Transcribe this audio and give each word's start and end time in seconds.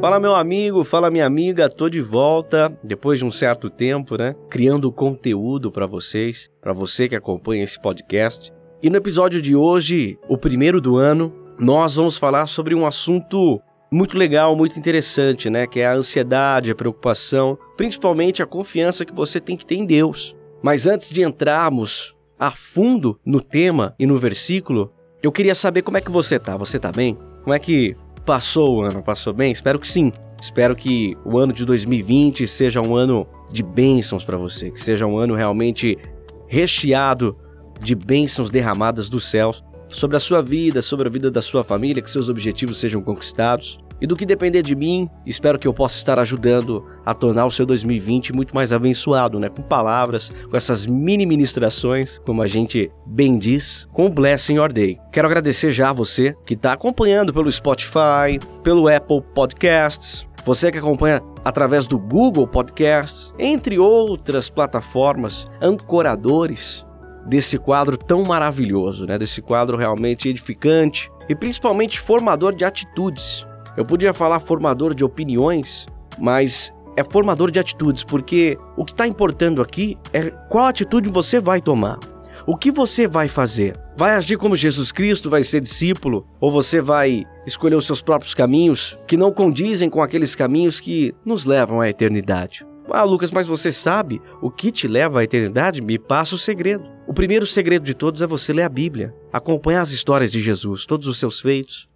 Fala 0.00 0.18
meu 0.18 0.34
amigo, 0.34 0.82
fala 0.82 1.10
minha 1.10 1.26
amiga, 1.26 1.68
tô 1.68 1.86
de 1.90 2.00
volta 2.00 2.74
depois 2.82 3.18
de 3.18 3.24
um 3.26 3.30
certo 3.30 3.68
tempo, 3.68 4.16
né? 4.16 4.34
Criando 4.48 4.90
conteúdo 4.90 5.70
para 5.70 5.84
vocês, 5.84 6.50
para 6.58 6.72
você 6.72 7.06
que 7.06 7.14
acompanha 7.14 7.62
esse 7.62 7.78
podcast. 7.78 8.50
E 8.82 8.88
no 8.88 8.96
episódio 8.96 9.42
de 9.42 9.54
hoje, 9.54 10.18
o 10.26 10.38
primeiro 10.38 10.80
do 10.80 10.96
ano, 10.96 11.30
nós 11.58 11.96
vamos 11.96 12.16
falar 12.16 12.46
sobre 12.46 12.74
um 12.74 12.86
assunto 12.86 13.60
muito 13.92 14.16
legal, 14.16 14.56
muito 14.56 14.78
interessante, 14.78 15.50
né? 15.50 15.66
Que 15.66 15.80
é 15.80 15.86
a 15.86 15.94
ansiedade, 15.94 16.70
a 16.70 16.74
preocupação, 16.74 17.58
principalmente 17.76 18.42
a 18.42 18.46
confiança 18.46 19.04
que 19.04 19.12
você 19.12 19.38
tem 19.38 19.54
que 19.54 19.66
ter 19.66 19.74
em 19.74 19.84
Deus. 19.84 20.34
Mas 20.62 20.86
antes 20.86 21.10
de 21.10 21.22
entrarmos 21.22 22.16
a 22.38 22.50
fundo 22.50 23.20
no 23.22 23.42
tema 23.42 23.94
e 23.98 24.06
no 24.06 24.16
versículo, 24.16 24.94
eu 25.22 25.30
queria 25.30 25.54
saber 25.54 25.82
como 25.82 25.98
é 25.98 26.00
que 26.00 26.10
você 26.10 26.38
tá. 26.38 26.56
Você 26.56 26.78
tá 26.78 26.90
bem? 26.90 27.18
Como 27.42 27.52
é 27.52 27.58
que 27.58 27.94
passou 28.30 28.76
o 28.76 28.82
ano? 28.82 29.02
Passou 29.02 29.32
bem? 29.32 29.50
Espero 29.50 29.76
que 29.76 29.88
sim. 29.88 30.12
Espero 30.40 30.76
que 30.76 31.16
o 31.24 31.36
ano 31.36 31.52
de 31.52 31.64
2020 31.64 32.46
seja 32.46 32.80
um 32.80 32.94
ano 32.94 33.26
de 33.50 33.60
bênçãos 33.60 34.22
para 34.22 34.38
você, 34.38 34.70
que 34.70 34.78
seja 34.78 35.04
um 35.04 35.18
ano 35.18 35.34
realmente 35.34 35.98
recheado 36.46 37.36
de 37.80 37.96
bênçãos 37.96 38.48
derramadas 38.48 39.08
dos 39.08 39.28
céus 39.28 39.64
sobre 39.88 40.16
a 40.16 40.20
sua 40.20 40.40
vida, 40.42 40.80
sobre 40.80 41.08
a 41.08 41.10
vida 41.10 41.28
da 41.28 41.42
sua 41.42 41.64
família, 41.64 42.00
que 42.00 42.08
seus 42.08 42.28
objetivos 42.28 42.78
sejam 42.78 43.02
conquistados. 43.02 43.80
E 44.00 44.06
do 44.06 44.16
que 44.16 44.24
depender 44.24 44.62
de 44.62 44.74
mim, 44.74 45.08
espero 45.26 45.58
que 45.58 45.68
eu 45.68 45.74
possa 45.74 45.96
estar 45.96 46.18
ajudando 46.18 46.86
a 47.04 47.12
tornar 47.12 47.44
o 47.44 47.50
seu 47.50 47.66
2020 47.66 48.32
muito 48.32 48.54
mais 48.54 48.72
abençoado, 48.72 49.38
né? 49.38 49.48
Com 49.48 49.62
palavras, 49.62 50.32
com 50.50 50.56
essas 50.56 50.86
mini 50.86 51.26
ministrações, 51.26 52.18
como 52.24 52.42
a 52.42 52.46
gente 52.46 52.90
bem 53.06 53.38
diz, 53.38 53.86
com 53.92 54.06
o 54.06 54.10
Blessing 54.10 54.54
Your 54.54 54.72
Day. 54.72 54.98
Quero 55.12 55.26
agradecer 55.26 55.70
já 55.70 55.90
a 55.90 55.92
você 55.92 56.34
que 56.46 56.54
está 56.54 56.72
acompanhando 56.72 57.32
pelo 57.32 57.52
Spotify, 57.52 58.38
pelo 58.62 58.88
Apple 58.88 59.22
Podcasts, 59.34 60.26
você 60.44 60.72
que 60.72 60.78
acompanha 60.78 61.20
através 61.44 61.86
do 61.86 61.98
Google 61.98 62.46
Podcasts, 62.46 63.34
entre 63.38 63.78
outras 63.78 64.48
plataformas, 64.48 65.46
ancoradores 65.60 66.86
desse 67.26 67.58
quadro 67.58 67.96
tão 67.96 68.24
maravilhoso, 68.24 69.06
né? 69.06 69.18
Desse 69.18 69.42
quadro 69.42 69.76
realmente 69.76 70.28
edificante 70.28 71.10
e 71.28 71.34
principalmente 71.34 72.00
formador 72.00 72.54
de 72.54 72.64
atitudes. 72.64 73.46
Eu 73.76 73.84
podia 73.84 74.12
falar 74.12 74.40
formador 74.40 74.94
de 74.94 75.04
opiniões, 75.04 75.86
mas 76.18 76.72
é 76.96 77.04
formador 77.04 77.50
de 77.50 77.58
atitudes, 77.58 78.04
porque 78.04 78.58
o 78.76 78.84
que 78.84 78.92
está 78.92 79.06
importando 79.06 79.62
aqui 79.62 79.96
é 80.12 80.30
qual 80.48 80.66
atitude 80.66 81.08
você 81.08 81.40
vai 81.40 81.60
tomar. 81.60 81.98
O 82.46 82.56
que 82.56 82.70
você 82.70 83.06
vai 83.06 83.28
fazer? 83.28 83.78
Vai 83.96 84.12
agir 84.12 84.36
como 84.36 84.56
Jesus 84.56 84.90
Cristo, 84.90 85.30
vai 85.30 85.42
ser 85.42 85.60
discípulo? 85.60 86.26
Ou 86.40 86.50
você 86.50 86.80
vai 86.80 87.24
escolher 87.46 87.76
os 87.76 87.86
seus 87.86 88.00
próprios 88.00 88.34
caminhos 88.34 88.98
que 89.06 89.16
não 89.16 89.30
condizem 89.30 89.90
com 89.90 90.02
aqueles 90.02 90.34
caminhos 90.34 90.80
que 90.80 91.14
nos 91.24 91.44
levam 91.44 91.80
à 91.80 91.88
eternidade? 91.88 92.66
Ah, 92.92 93.04
Lucas, 93.04 93.30
mas 93.30 93.46
você 93.46 93.70
sabe 93.70 94.20
o 94.42 94.50
que 94.50 94.72
te 94.72 94.88
leva 94.88 95.20
à 95.20 95.24
eternidade? 95.24 95.80
Me 95.80 95.98
passa 95.98 96.34
o 96.34 96.38
segredo. 96.38 96.84
O 97.06 97.14
primeiro 97.14 97.46
segredo 97.46 97.84
de 97.84 97.94
todos 97.94 98.20
é 98.22 98.26
você 98.26 98.52
ler 98.52 98.62
a 98.62 98.68
Bíblia, 98.68 99.14
acompanhar 99.32 99.82
as 99.82 99.92
histórias 99.92 100.32
de 100.32 100.40
Jesus, 100.40 100.86
todos 100.86 101.06
os 101.06 101.18
seus 101.18 101.40
feitos. 101.40 101.89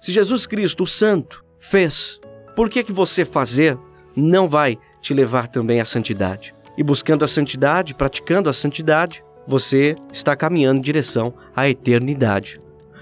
Se 0.00 0.12
Jesus 0.12 0.46
Cristo, 0.46 0.84
o 0.84 0.86
Santo, 0.86 1.44
fez, 1.58 2.20
por 2.54 2.68
que 2.68 2.84
que 2.84 2.92
você 2.92 3.24
fazer 3.24 3.78
não 4.14 4.48
vai 4.48 4.78
te 5.00 5.12
levar 5.12 5.48
também 5.48 5.80
à 5.80 5.84
santidade? 5.84 6.54
E 6.76 6.82
buscando 6.82 7.24
a 7.24 7.28
santidade, 7.28 7.94
praticando 7.94 8.48
a 8.48 8.52
santidade, 8.52 9.22
você 9.46 9.96
está 10.12 10.36
caminhando 10.36 10.78
em 10.78 10.82
direção 10.82 11.34
à 11.54 11.68
eternidade. 11.68 12.60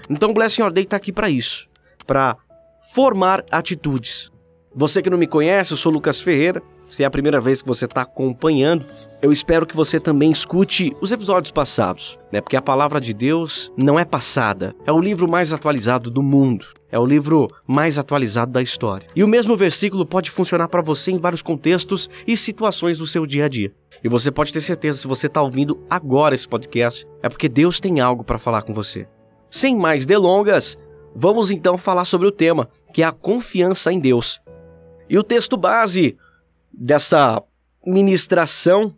Então, 0.09 0.33
Blessing 0.33 0.61
Your 0.61 0.71
está 0.75 0.97
aqui 0.97 1.11
para 1.11 1.29
isso, 1.29 1.67
para 2.05 2.37
formar 2.93 3.43
atitudes. 3.51 4.31
Você 4.73 5.01
que 5.01 5.09
não 5.09 5.17
me 5.17 5.27
conhece, 5.27 5.73
eu 5.73 5.77
sou 5.77 5.91
Lucas 5.91 6.21
Ferreira, 6.21 6.63
se 6.87 7.03
é 7.03 7.05
a 7.05 7.11
primeira 7.11 7.39
vez 7.39 7.61
que 7.61 7.67
você 7.67 7.85
está 7.85 8.01
acompanhando, 8.01 8.85
eu 9.21 9.31
espero 9.31 9.65
que 9.65 9.75
você 9.75 9.99
também 9.99 10.31
escute 10.31 10.95
os 11.01 11.11
episódios 11.11 11.51
passados, 11.51 12.17
né? 12.31 12.39
Porque 12.39 12.55
a 12.55 12.61
palavra 12.61 13.01
de 13.01 13.13
Deus 13.13 13.71
não 13.75 13.99
é 13.99 14.05
passada, 14.05 14.75
é 14.85 14.91
o 14.91 14.99
livro 14.99 15.27
mais 15.27 15.51
atualizado 15.51 16.09
do 16.09 16.21
mundo. 16.21 16.65
É 16.89 16.97
o 16.97 17.05
livro 17.05 17.49
mais 17.67 17.99
atualizado 17.99 18.53
da 18.53 18.61
história. 18.61 19.07
E 19.13 19.21
o 19.21 19.27
mesmo 19.27 19.57
versículo 19.57 20.05
pode 20.05 20.31
funcionar 20.31 20.69
para 20.69 20.81
você 20.81 21.11
em 21.11 21.17
vários 21.17 21.41
contextos 21.41 22.09
e 22.25 22.37
situações 22.37 22.97
do 22.97 23.05
seu 23.05 23.25
dia 23.25 23.45
a 23.45 23.49
dia. 23.49 23.73
E 24.01 24.07
você 24.07 24.31
pode 24.31 24.53
ter 24.53 24.61
certeza, 24.61 24.99
se 24.99 25.07
você 25.07 25.27
está 25.27 25.41
ouvindo 25.41 25.83
agora 25.89 26.33
esse 26.33 26.47
podcast, 26.47 27.05
é 27.21 27.27
porque 27.27 27.49
Deus 27.49 27.81
tem 27.81 27.99
algo 27.99 28.23
para 28.23 28.39
falar 28.39 28.61
com 28.61 28.73
você. 28.73 29.05
Sem 29.49 29.75
mais 29.75 30.05
delongas, 30.05 30.77
vamos 31.13 31.51
então 31.51 31.77
falar 31.77 32.05
sobre 32.05 32.27
o 32.27 32.31
tema, 32.31 32.69
que 32.93 33.03
é 33.03 33.05
a 33.05 33.11
confiança 33.11 33.91
em 33.91 33.99
Deus. 33.99 34.39
E 35.09 35.17
o 35.17 35.23
texto 35.23 35.57
base 35.57 36.15
dessa 36.77 37.41
ministração 37.85 38.93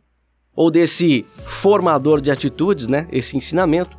ou 0.54 0.70
desse 0.70 1.26
formador 1.46 2.20
de 2.20 2.30
atitudes, 2.30 2.88
né? 2.88 3.08
Esse 3.12 3.38
ensinamento 3.38 3.98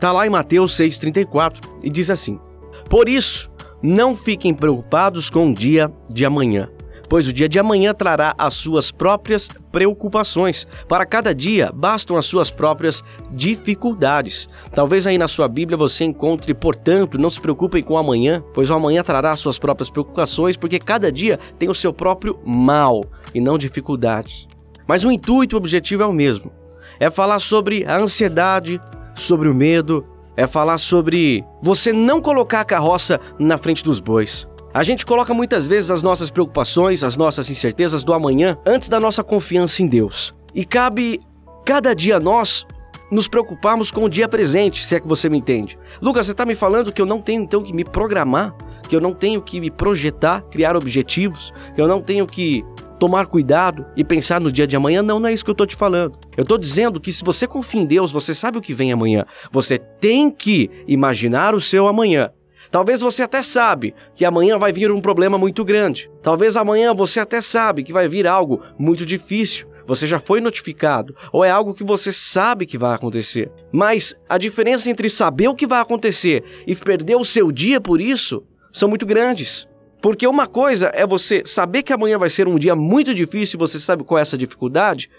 tá 0.00 0.10
lá 0.10 0.26
em 0.26 0.30
Mateus 0.30 0.74
6:34 0.74 1.60
e 1.82 1.90
diz 1.90 2.08
assim: 2.08 2.40
Por 2.88 3.08
isso, 3.08 3.50
não 3.82 4.16
fiquem 4.16 4.54
preocupados 4.54 5.28
com 5.28 5.50
o 5.50 5.54
dia 5.54 5.92
de 6.08 6.24
amanhã, 6.24 6.70
pois 7.12 7.28
o 7.28 7.32
dia 7.32 7.46
de 7.46 7.58
amanhã 7.58 7.92
trará 7.92 8.34
as 8.38 8.54
suas 8.54 8.90
próprias 8.90 9.46
preocupações. 9.70 10.66
Para 10.88 11.04
cada 11.04 11.34
dia 11.34 11.70
bastam 11.70 12.16
as 12.16 12.24
suas 12.24 12.50
próprias 12.50 13.04
dificuldades. 13.30 14.48
Talvez 14.74 15.06
aí 15.06 15.18
na 15.18 15.28
sua 15.28 15.46
Bíblia 15.46 15.76
você 15.76 16.04
encontre, 16.04 16.54
portanto, 16.54 17.18
não 17.18 17.28
se 17.28 17.38
preocupem 17.38 17.82
com 17.82 17.92
o 17.92 17.98
amanhã, 17.98 18.42
pois 18.54 18.70
o 18.70 18.74
amanhã 18.74 19.02
trará 19.02 19.30
as 19.30 19.40
suas 19.40 19.58
próprias 19.58 19.90
preocupações, 19.90 20.56
porque 20.56 20.78
cada 20.78 21.12
dia 21.12 21.38
tem 21.58 21.68
o 21.68 21.74
seu 21.74 21.92
próprio 21.92 22.40
mal 22.46 23.04
e 23.34 23.42
não 23.42 23.58
dificuldades. 23.58 24.48
Mas 24.88 25.04
o 25.04 25.12
intuito 25.12 25.54
o 25.54 25.58
objetivo 25.58 26.02
é 26.02 26.06
o 26.06 26.14
mesmo. 26.14 26.50
É 26.98 27.10
falar 27.10 27.40
sobre 27.40 27.84
a 27.84 27.98
ansiedade, 27.98 28.80
sobre 29.14 29.50
o 29.50 29.54
medo, 29.54 30.06
é 30.34 30.46
falar 30.46 30.78
sobre 30.78 31.44
você 31.62 31.92
não 31.92 32.22
colocar 32.22 32.62
a 32.62 32.64
carroça 32.64 33.20
na 33.38 33.58
frente 33.58 33.84
dos 33.84 34.00
bois. 34.00 34.50
A 34.74 34.82
gente 34.82 35.04
coloca 35.04 35.34
muitas 35.34 35.66
vezes 35.66 35.90
as 35.90 36.02
nossas 36.02 36.30
preocupações, 36.30 37.04
as 37.04 37.14
nossas 37.14 37.50
incertezas 37.50 38.02
do 38.02 38.14
amanhã 38.14 38.56
antes 38.66 38.88
da 38.88 38.98
nossa 38.98 39.22
confiança 39.22 39.82
em 39.82 39.86
Deus. 39.86 40.34
E 40.54 40.64
cabe 40.64 41.20
cada 41.62 41.94
dia 41.94 42.18
nós 42.18 42.66
nos 43.10 43.28
preocuparmos 43.28 43.90
com 43.90 44.04
o 44.04 44.08
dia 44.08 44.26
presente, 44.26 44.82
se 44.82 44.94
é 44.94 45.00
que 45.00 45.06
você 45.06 45.28
me 45.28 45.36
entende. 45.36 45.78
Lucas, 46.00 46.24
você 46.24 46.32
está 46.32 46.46
me 46.46 46.54
falando 46.54 46.90
que 46.90 47.02
eu 47.02 47.04
não 47.04 47.20
tenho 47.20 47.42
então 47.42 47.62
que 47.62 47.70
me 47.70 47.84
programar, 47.84 48.56
que 48.88 48.96
eu 48.96 49.00
não 49.00 49.12
tenho 49.12 49.42
que 49.42 49.60
me 49.60 49.70
projetar, 49.70 50.40
criar 50.50 50.74
objetivos, 50.74 51.52
que 51.74 51.80
eu 51.80 51.86
não 51.86 52.00
tenho 52.00 52.26
que 52.26 52.64
tomar 52.98 53.26
cuidado 53.26 53.84
e 53.94 54.02
pensar 54.02 54.40
no 54.40 54.50
dia 54.50 54.66
de 54.66 54.74
amanhã. 54.74 55.02
Não, 55.02 55.20
não 55.20 55.28
é 55.28 55.34
isso 55.34 55.44
que 55.44 55.50
eu 55.50 55.52
estou 55.52 55.66
te 55.66 55.76
falando. 55.76 56.18
Eu 56.34 56.42
estou 56.44 56.56
dizendo 56.56 56.98
que 56.98 57.12
se 57.12 57.22
você 57.22 57.46
confia 57.46 57.82
em 57.82 57.84
Deus, 57.84 58.10
você 58.10 58.34
sabe 58.34 58.56
o 58.56 58.62
que 58.62 58.72
vem 58.72 58.90
amanhã. 58.90 59.26
Você 59.50 59.76
tem 59.76 60.30
que 60.30 60.70
imaginar 60.88 61.54
o 61.54 61.60
seu 61.60 61.86
amanhã. 61.86 62.30
Talvez 62.72 63.02
você 63.02 63.22
até 63.22 63.42
sabe 63.42 63.94
que 64.14 64.24
amanhã 64.24 64.58
vai 64.58 64.72
vir 64.72 64.90
um 64.90 65.00
problema 65.00 65.36
muito 65.36 65.62
grande. 65.62 66.10
Talvez 66.22 66.56
amanhã 66.56 66.94
você 66.94 67.20
até 67.20 67.42
sabe 67.42 67.84
que 67.84 67.92
vai 67.92 68.08
vir 68.08 68.26
algo 68.26 68.62
muito 68.78 69.04
difícil. 69.04 69.68
Você 69.86 70.06
já 70.06 70.18
foi 70.18 70.40
notificado, 70.40 71.14
ou 71.30 71.44
é 71.44 71.50
algo 71.50 71.74
que 71.74 71.84
você 71.84 72.12
sabe 72.12 72.64
que 72.64 72.78
vai 72.78 72.94
acontecer. 72.94 73.52
Mas 73.70 74.14
a 74.26 74.38
diferença 74.38 74.90
entre 74.90 75.10
saber 75.10 75.48
o 75.48 75.54
que 75.54 75.66
vai 75.66 75.82
acontecer 75.82 76.42
e 76.66 76.74
perder 76.74 77.16
o 77.16 77.26
seu 77.26 77.52
dia 77.52 77.78
por 77.78 78.00
isso 78.00 78.42
são 78.72 78.88
muito 78.88 79.04
grandes. 79.04 79.68
Porque 80.00 80.26
uma 80.26 80.46
coisa 80.46 80.90
é 80.94 81.06
você 81.06 81.42
saber 81.44 81.82
que 81.82 81.92
amanhã 81.92 82.16
vai 82.16 82.30
ser 82.30 82.48
um 82.48 82.58
dia 82.58 82.74
muito 82.74 83.14
difícil 83.14 83.58
e 83.58 83.60
você 83.60 83.78
sabe 83.78 84.02
qual 84.02 84.18
é 84.18 84.22
essa 84.22 84.38
dificuldade, 84.38 85.10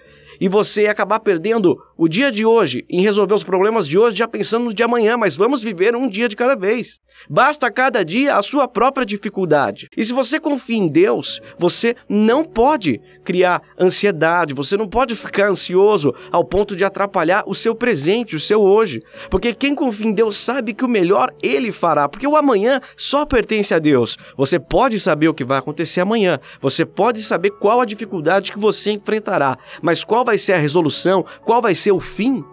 e 0.41 0.50
você 0.50 0.88
acabar 0.88 1.20
perdendo 1.20 1.80
o 1.97 2.07
dia 2.07 2.31
de 2.31 2.45
hoje 2.45 2.85
em 2.89 3.01
resolver 3.01 3.33
os 3.33 3.43
problemas 3.43 3.87
de 3.87 3.97
hoje 3.97 4.17
já 4.17 4.27
pensando 4.27 4.65
no 4.65 4.73
de 4.73 4.83
amanhã, 4.83 5.17
mas 5.17 5.35
vamos 5.35 5.61
viver 5.61 5.95
um 5.95 6.09
dia 6.09 6.28
de 6.28 6.35
cada 6.35 6.55
vez. 6.55 6.99
Basta 7.29 7.72
cada 7.72 8.03
dia 8.03 8.35
a 8.35 8.41
sua 8.41 8.67
própria 8.67 9.05
dificuldade. 9.05 9.87
E 9.95 10.03
se 10.03 10.11
você 10.11 10.40
confia 10.40 10.78
em 10.78 10.87
Deus, 10.87 11.41
você 11.57 11.95
não 12.09 12.43
pode 12.43 12.99
criar 13.23 13.61
ansiedade, 13.79 14.53
você 14.53 14.75
não 14.75 14.87
pode 14.87 15.16
ficar 15.16 15.49
ansioso 15.49 16.13
ao 16.31 16.43
ponto 16.43 16.75
de 16.75 16.84
atrapalhar 16.84 17.43
o 17.45 17.55
seu 17.55 17.75
presente, 17.75 18.35
o 18.35 18.39
seu 18.39 18.61
hoje. 18.61 19.01
Porque 19.29 19.53
quem 19.53 19.75
confia 19.75 20.07
em 20.07 20.13
Deus 20.13 20.37
sabe 20.37 20.73
que 20.73 20.84
o 20.84 20.89
melhor 20.89 21.34
ele 21.41 21.72
fará, 21.72 22.09
porque 22.09 22.28
o 22.28 22.35
amanhã 22.35 22.81
só 22.97 23.25
pertence 23.25 23.73
a 23.73 23.79
Deus. 23.79 24.17
Você 24.35 24.59
pode 24.59 24.99
saber 24.99 25.28
o 25.28 25.34
que 25.34 25.46
vai 25.46 25.59
acontecer 25.59 26.01
amanhã, 26.01 26.39
você 26.59 26.85
pode 26.85 27.22
saber 27.22 27.51
qual 27.51 27.79
a 27.79 27.85
dificuldade 27.85 28.51
que 28.51 28.59
você 28.59 28.91
enfrentará, 28.91 29.57
mas 29.81 30.03
qual 30.03 30.25
vai 30.25 30.37
ser 30.37 30.53
a 30.53 30.57
resolução, 30.57 31.25
qual 31.46 31.61
vai 31.61 31.75
o 31.91 32.00
fim, 32.00 32.44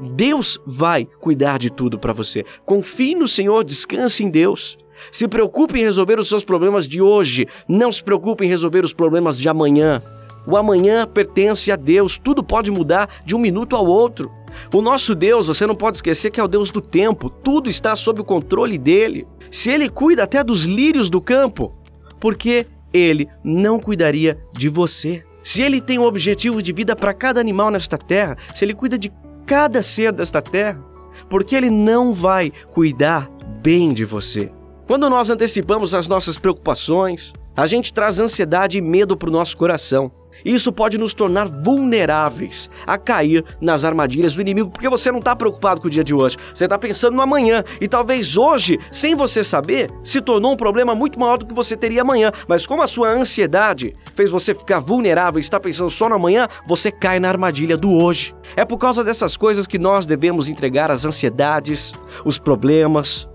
Deus 0.00 0.58
vai 0.66 1.06
cuidar 1.20 1.58
de 1.58 1.70
tudo 1.70 1.98
para 1.98 2.12
você. 2.12 2.44
Confie 2.64 3.14
no 3.14 3.28
Senhor, 3.28 3.64
descanse 3.64 4.24
em 4.24 4.30
Deus. 4.30 4.78
Se 5.12 5.28
preocupe 5.28 5.78
em 5.78 5.82
resolver 5.82 6.18
os 6.18 6.28
seus 6.28 6.44
problemas 6.44 6.86
de 6.86 7.00
hoje, 7.00 7.46
não 7.68 7.92
se 7.92 8.02
preocupe 8.02 8.44
em 8.44 8.48
resolver 8.48 8.84
os 8.84 8.92
problemas 8.92 9.38
de 9.38 9.48
amanhã. 9.48 10.02
O 10.46 10.56
amanhã 10.56 11.06
pertence 11.06 11.70
a 11.70 11.76
Deus, 11.76 12.18
tudo 12.18 12.42
pode 12.42 12.70
mudar 12.70 13.08
de 13.24 13.34
um 13.34 13.38
minuto 13.38 13.76
ao 13.76 13.86
outro. 13.86 14.30
O 14.74 14.82
nosso 14.82 15.14
Deus, 15.14 15.46
você 15.46 15.66
não 15.66 15.74
pode 15.74 15.98
esquecer 15.98 16.30
que 16.30 16.40
é 16.40 16.44
o 16.44 16.48
Deus 16.48 16.70
do 16.70 16.80
tempo, 16.80 17.30
tudo 17.30 17.68
está 17.68 17.94
sob 17.94 18.20
o 18.20 18.24
controle 18.24 18.78
dele. 18.78 19.26
Se 19.50 19.70
ele 19.70 19.88
cuida 19.88 20.24
até 20.24 20.42
dos 20.42 20.64
lírios 20.64 21.08
do 21.08 21.20
campo, 21.20 21.74
porque 22.18 22.66
ele 22.92 23.28
não 23.44 23.78
cuidaria 23.78 24.38
de 24.52 24.68
você. 24.68 25.22
Se 25.42 25.62
ele 25.62 25.80
tem 25.80 25.98
um 25.98 26.04
objetivo 26.04 26.62
de 26.62 26.72
vida 26.72 26.94
para 26.94 27.14
cada 27.14 27.40
animal 27.40 27.70
nesta 27.70 27.96
terra, 27.96 28.36
se 28.54 28.64
ele 28.64 28.74
cuida 28.74 28.98
de 28.98 29.12
cada 29.46 29.82
ser 29.82 30.12
desta 30.12 30.42
terra, 30.42 30.80
porque 31.28 31.54
ele 31.56 31.70
não 31.70 32.12
vai 32.12 32.52
cuidar 32.72 33.30
bem 33.62 33.92
de 33.92 34.04
você. 34.04 34.50
Quando 34.86 35.08
nós 35.08 35.30
antecipamos 35.30 35.94
as 35.94 36.08
nossas 36.08 36.36
preocupações, 36.38 37.32
a 37.56 37.66
gente 37.66 37.92
traz 37.92 38.18
ansiedade 38.18 38.78
e 38.78 38.80
medo 38.80 39.16
para 39.16 39.28
o 39.28 39.32
nosso 39.32 39.56
coração. 39.56 40.12
Isso 40.44 40.72
pode 40.72 40.96
nos 40.96 41.12
tornar 41.12 41.46
vulneráveis 41.46 42.70
a 42.86 42.96
cair 42.96 43.44
nas 43.60 43.84
armadilhas 43.84 44.34
do 44.34 44.40
inimigo, 44.40 44.70
porque 44.70 44.88
você 44.88 45.10
não 45.10 45.18
está 45.18 45.36
preocupado 45.36 45.80
com 45.80 45.88
o 45.88 45.90
dia 45.90 46.04
de 46.04 46.14
hoje, 46.14 46.36
você 46.54 46.64
está 46.64 46.78
pensando 46.78 47.14
no 47.14 47.22
amanhã. 47.22 47.62
E 47.80 47.88
talvez 47.88 48.36
hoje, 48.36 48.78
sem 48.90 49.14
você 49.14 49.44
saber, 49.44 49.90
se 50.02 50.20
tornou 50.20 50.52
um 50.52 50.56
problema 50.56 50.94
muito 50.94 51.18
maior 51.18 51.36
do 51.36 51.46
que 51.46 51.54
você 51.54 51.76
teria 51.76 52.02
amanhã. 52.02 52.32
Mas 52.48 52.66
como 52.66 52.82
a 52.82 52.86
sua 52.86 53.10
ansiedade 53.10 53.94
fez 54.20 54.30
você 54.30 54.54
ficar 54.54 54.80
vulnerável 54.80 55.38
e 55.38 55.40
está 55.40 55.58
pensando 55.58 55.90
só 55.90 56.06
no 56.06 56.14
amanhã, 56.14 56.46
você 56.66 56.92
cai 56.92 57.18
na 57.18 57.28
armadilha 57.28 57.74
do 57.74 57.90
hoje. 57.90 58.34
É 58.54 58.66
por 58.66 58.76
causa 58.76 59.02
dessas 59.02 59.34
coisas 59.34 59.66
que 59.66 59.78
nós 59.78 60.04
devemos 60.04 60.46
entregar 60.46 60.90
as 60.90 61.06
ansiedades, 61.06 61.94
os 62.22 62.38
problemas, 62.38 63.26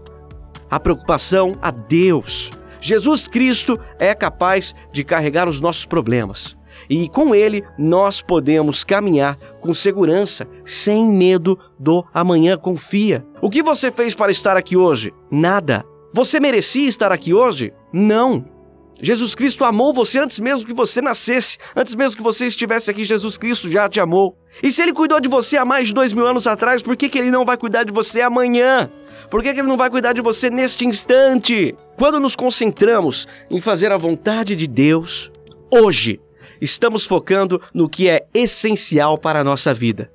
a 0.69 0.79
preocupação 0.79 1.53
a 1.59 1.71
Deus. 1.71 2.51
Jesus 2.79 3.27
Cristo 3.27 3.79
é 3.97 4.13
capaz 4.13 4.75
de 4.91 5.03
carregar 5.03 5.49
os 5.49 5.59
nossos 5.59 5.85
problemas 5.85 6.55
e 6.87 7.09
com 7.09 7.33
ele 7.33 7.63
nós 7.79 8.21
podemos 8.21 8.83
caminhar 8.83 9.37
com 9.59 9.73
segurança, 9.73 10.47
sem 10.63 11.11
medo 11.11 11.57
do 11.79 12.05
amanhã. 12.13 12.57
Confia. 12.57 13.25
O 13.41 13.49
que 13.49 13.63
você 13.63 13.89
fez 13.89 14.13
para 14.13 14.31
estar 14.31 14.55
aqui 14.55 14.77
hoje? 14.77 15.11
Nada. 15.31 15.83
Você 16.13 16.39
merecia 16.39 16.87
estar 16.87 17.11
aqui 17.11 17.33
hoje? 17.33 17.73
Não. 17.91 18.54
Jesus 19.01 19.35
Cristo 19.35 19.63
amou 19.63 19.93
você 19.93 20.19
antes 20.19 20.39
mesmo 20.39 20.65
que 20.65 20.73
você 20.73 21.01
nascesse, 21.01 21.57
antes 21.75 21.95
mesmo 21.95 22.17
que 22.17 22.23
você 22.23 22.45
estivesse 22.45 22.89
aqui, 22.89 23.03
Jesus 23.03 23.37
Cristo 23.37 23.69
já 23.69 23.89
te 23.89 23.99
amou. 23.99 24.37
E 24.63 24.71
se 24.71 24.81
ele 24.81 24.93
cuidou 24.93 25.19
de 25.19 25.27
você 25.27 25.57
há 25.57 25.65
mais 25.65 25.87
de 25.87 25.93
dois 25.93 26.13
mil 26.13 26.25
anos 26.25 26.47
atrás, 26.47 26.81
por 26.81 26.95
que, 26.95 27.09
que 27.09 27.17
ele 27.17 27.31
não 27.31 27.45
vai 27.45 27.57
cuidar 27.57 27.83
de 27.83 27.91
você 27.91 28.21
amanhã? 28.21 28.89
Por 29.29 29.41
que, 29.41 29.53
que 29.53 29.59
ele 29.59 29.67
não 29.67 29.77
vai 29.77 29.89
cuidar 29.89 30.13
de 30.13 30.21
você 30.21 30.49
neste 30.49 30.85
instante? 30.85 31.75
Quando 31.97 32.19
nos 32.19 32.35
concentramos 32.35 33.27
em 33.49 33.59
fazer 33.59 33.91
a 33.91 33.97
vontade 33.97 34.55
de 34.55 34.67
Deus, 34.67 35.31
hoje, 35.73 36.19
estamos 36.61 37.05
focando 37.05 37.61
no 37.73 37.89
que 37.89 38.09
é 38.09 38.25
essencial 38.33 39.17
para 39.17 39.41
a 39.41 39.43
nossa 39.43 39.73
vida. 39.73 40.11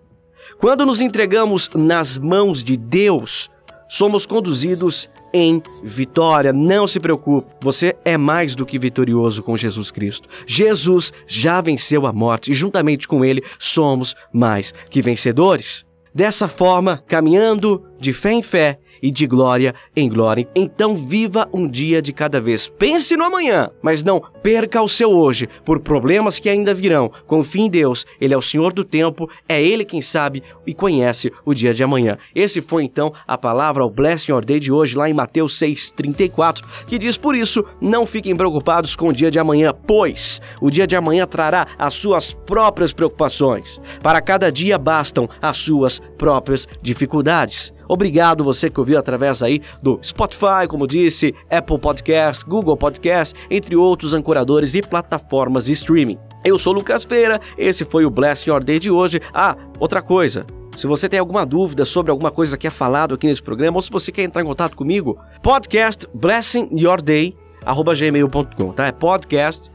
Quando 0.59 0.87
nos 0.87 1.01
entregamos 1.01 1.69
nas 1.75 2.19
mãos 2.19 2.63
de 2.63 2.77
Deus, 2.77 3.51
somos 3.89 4.27
conduzidos 4.27 5.11
em 5.33 5.63
vitória. 5.83 6.53
Não 6.53 6.87
se 6.87 7.01
preocupe, 7.01 7.53
você 7.61 7.97
é 8.05 8.17
mais 8.17 8.55
do 8.55 8.67
que 8.67 8.79
vitorioso 8.79 9.43
com 9.43 9.57
Jesus 9.57 9.91
Cristo. 9.91 10.29
Jesus 10.47 11.13
já 11.27 11.61
venceu 11.61 12.07
a 12.07 12.13
morte 12.13 12.51
e, 12.51 12.55
juntamente 12.55 13.07
com 13.07 13.25
ele, 13.25 13.43
somos 13.59 14.15
mais 14.33 14.73
que 14.89 15.03
vencedores. 15.03 15.85
Dessa 16.15 16.49
forma, 16.49 17.03
caminhando 17.07 17.85
de 18.01 18.13
fé 18.13 18.33
em 18.33 18.43
fé, 18.43 18.79
e 19.03 19.11
de 19.11 19.27
glória 19.27 19.75
em 19.97 20.09
glória. 20.09 20.49
Então 20.55 20.97
viva 20.97 21.49
um 21.53 21.69
dia 21.69 22.03
de 22.03 22.13
cada 22.13 22.41
vez. 22.41 22.69
Pense 22.69 23.17
no 23.17 23.25
amanhã, 23.25 23.71
mas 23.83 24.03
não 24.03 24.23
perca 24.43 24.83
o 24.83 24.89
seu 24.89 25.11
hoje 25.11 25.49
por 25.65 25.81
problemas 25.81 26.39
que 26.39 26.49
ainda 26.49 26.75
virão. 26.75 27.11
Confie 27.27 27.63
em 27.63 27.71
Deus, 27.71 28.07
Ele 28.21 28.35
é 28.35 28.37
o 28.37 28.43
Senhor 28.43 28.73
do 28.73 28.85
tempo, 28.85 29.29
é 29.49 29.63
Ele 29.63 29.85
quem 29.85 30.01
sabe 30.01 30.43
e 30.67 30.75
conhece 30.75 31.33
o 31.45 31.55
dia 31.55 31.75
de 31.75 31.83
amanhã. 31.83 32.19
Esse 32.35 32.61
foi 32.61 32.85
então 32.85 33.13
a 33.27 33.37
palavra 33.37 33.83
ao 33.83 33.91
Blessing 33.91 34.33
Your 34.33 34.45
Day 34.45 34.61
de 34.61 34.73
hoje, 34.73 34.97
lá 34.97 35.09
em 35.09 35.15
Mateus 35.15 35.59
6,34, 35.59 36.63
que 36.87 36.99
diz: 36.99 37.17
Por 37.17 37.35
isso, 37.35 37.65
não 37.81 38.07
fiquem 38.07 38.37
preocupados 38.37 38.97
com 38.97 39.09
o 39.09 39.13
dia 39.13 39.31
de 39.31 39.39
amanhã, 39.39 39.73
pois 39.87 40.41
o 40.61 40.71
dia 40.71 40.87
de 40.87 40.97
amanhã 40.97 41.27
trará 41.27 41.67
as 41.79 41.95
suas 41.95 42.33
próprias 42.33 42.93
preocupações. 42.93 43.81
Para 44.03 44.21
cada 44.21 44.51
dia 44.51 44.79
bastam 44.79 45.29
as 45.41 45.57
suas 45.57 46.01
próprias 46.17 46.67
dificuldades. 46.83 47.73
Obrigado 47.91 48.43
você 48.45 48.71
que 48.71 48.79
ouviu 48.79 48.97
através 48.97 49.43
aí 49.43 49.61
do 49.83 49.99
Spotify, 50.01 50.69
como 50.69 50.87
disse, 50.87 51.35
Apple 51.51 51.77
Podcast, 51.77 52.45
Google 52.45 52.77
Podcast, 52.77 53.35
entre 53.51 53.75
outros 53.75 54.15
ancoradores 54.15 54.77
e 54.77 54.81
plataformas 54.81 55.65
de 55.65 55.73
streaming. 55.73 56.17
Eu 56.45 56.57
sou 56.57 56.73
Lucas 56.73 57.03
Feira, 57.03 57.41
esse 57.59 57.85
foi 57.85 58.05
o 58.05 58.11
Bless 58.11 58.49
Your 58.49 58.63
Day 58.63 58.79
de 58.79 58.93
hoje. 58.93 59.21
Ah, 59.35 59.57
outra 59.81 60.01
coisa, 60.01 60.47
se 60.77 60.87
você 60.87 61.09
tem 61.09 61.19
alguma 61.19 61.45
dúvida 61.45 61.85
sobre 61.85 62.13
alguma 62.13 62.31
coisa 62.31 62.57
que 62.57 62.69
é 62.69 62.71
falado 62.71 63.17
aqui 63.17 63.27
nesse 63.27 63.43
programa, 63.43 63.79
ou 63.79 63.83
se 63.83 63.91
você 63.91 64.13
quer 64.13 64.23
entrar 64.23 64.43
em 64.43 64.47
contato 64.47 64.77
comigo, 64.77 65.19
podcast 65.43 66.07
blessingyourday@gmail.com, 66.15 68.73
tá? 68.73 68.87
É 68.87 68.93
podcast. 68.93 69.69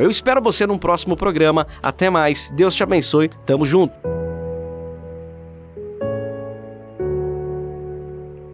Eu 0.00 0.10
espero 0.10 0.40
você 0.40 0.64
num 0.66 0.78
próximo 0.78 1.16
programa. 1.16 1.66
Até 1.82 2.08
mais. 2.08 2.48
Deus 2.54 2.76
te 2.76 2.84
abençoe. 2.84 3.28
Tamo 3.44 3.66
junto. 3.66 4.13